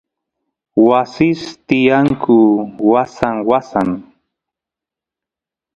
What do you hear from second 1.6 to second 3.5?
tiyanku wasan